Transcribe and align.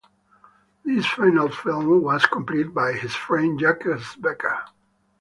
This 0.83 1.05
final 1.05 1.47
film 1.51 2.01
was 2.01 2.25
completed 2.25 2.73
by 2.73 2.93
his 2.93 3.13
friend 3.13 3.59
Jacques 3.59 4.01
Becker. 4.19 4.57